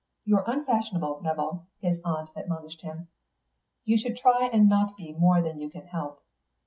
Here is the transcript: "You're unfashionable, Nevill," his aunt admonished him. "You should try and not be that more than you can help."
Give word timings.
"You're 0.25 0.43
unfashionable, 0.47 1.21
Nevill," 1.21 1.67
his 1.79 1.99
aunt 2.03 2.31
admonished 2.35 2.81
him. 2.81 3.09
"You 3.85 3.99
should 3.99 4.17
try 4.17 4.49
and 4.51 4.67
not 4.67 4.97
be 4.97 5.11
that 5.11 5.19
more 5.19 5.43
than 5.43 5.61
you 5.61 5.69
can 5.69 5.85
help." 5.85 6.23